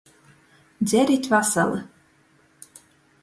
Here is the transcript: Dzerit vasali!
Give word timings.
Dzerit 0.85 1.29
vasali! 1.31 1.79